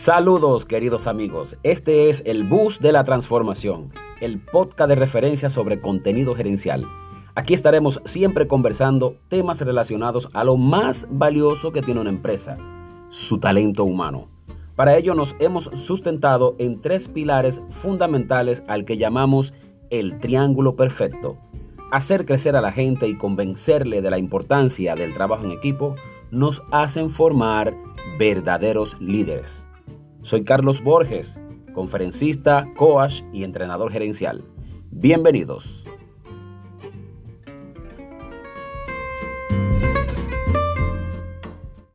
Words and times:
Saludos 0.00 0.64
queridos 0.64 1.06
amigos, 1.06 1.58
este 1.62 2.08
es 2.08 2.22
el 2.24 2.44
Bus 2.44 2.80
de 2.80 2.90
la 2.90 3.04
Transformación, 3.04 3.90
el 4.22 4.38
podcast 4.38 4.88
de 4.88 4.94
referencia 4.94 5.50
sobre 5.50 5.82
contenido 5.82 6.34
gerencial. 6.34 6.86
Aquí 7.34 7.52
estaremos 7.52 8.00
siempre 8.06 8.48
conversando 8.48 9.16
temas 9.28 9.60
relacionados 9.60 10.30
a 10.32 10.42
lo 10.42 10.56
más 10.56 11.06
valioso 11.10 11.70
que 11.70 11.82
tiene 11.82 12.00
una 12.00 12.08
empresa, 12.08 12.56
su 13.10 13.40
talento 13.40 13.84
humano. 13.84 14.28
Para 14.74 14.96
ello 14.96 15.14
nos 15.14 15.36
hemos 15.38 15.64
sustentado 15.74 16.56
en 16.58 16.80
tres 16.80 17.06
pilares 17.06 17.60
fundamentales 17.68 18.64
al 18.68 18.86
que 18.86 18.96
llamamos 18.96 19.52
el 19.90 20.18
triángulo 20.18 20.76
perfecto. 20.76 21.36
Hacer 21.92 22.24
crecer 22.24 22.56
a 22.56 22.62
la 22.62 22.72
gente 22.72 23.06
y 23.06 23.18
convencerle 23.18 24.00
de 24.00 24.08
la 24.08 24.16
importancia 24.16 24.94
del 24.94 25.12
trabajo 25.12 25.44
en 25.44 25.52
equipo 25.52 25.94
nos 26.30 26.62
hacen 26.70 27.10
formar 27.10 27.74
verdaderos 28.18 28.98
líderes. 28.98 29.66
Soy 30.22 30.44
Carlos 30.44 30.82
Borges, 30.82 31.40
conferencista, 31.72 32.66
coach 32.76 33.22
y 33.32 33.42
entrenador 33.42 33.90
gerencial. 33.90 34.44
Bienvenidos. 34.90 35.79